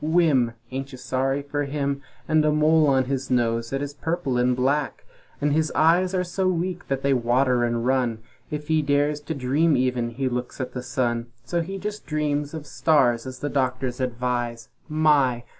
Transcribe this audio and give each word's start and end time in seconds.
Whimm! 0.03 0.53
Ain't 0.71 0.91
you 0.91 0.97
sorry 0.97 1.43
for 1.43 1.65
him? 1.65 2.01
And 2.27 2.43
a 2.43 2.51
mole 2.51 2.87
on 2.87 3.05
his 3.05 3.29
nose 3.29 3.69
that 3.69 3.83
is 3.83 3.93
purple 3.93 4.35
and 4.39 4.55
black; 4.55 5.05
And 5.39 5.53
his 5.53 5.71
eyes 5.75 6.15
are 6.15 6.23
so 6.23 6.47
weak 6.47 6.87
that 6.87 7.03
they 7.03 7.13
water 7.13 7.63
and 7.63 7.85
run 7.85 8.17
If 8.49 8.67
he 8.67 8.81
dares 8.81 9.21
to 9.21 9.35
dream 9.35 9.77
even 9.77 10.09
he 10.09 10.27
looks 10.27 10.59
at 10.59 10.73
the 10.73 10.81
sun, 10.81 11.27
So 11.45 11.61
he 11.61 11.75
jes' 11.75 11.99
dreams 11.99 12.55
of 12.55 12.65
stars, 12.65 13.27
as 13.27 13.41
the 13.41 13.49
doctors 13.49 13.99
advise 13.99 14.69
My! 14.89 15.43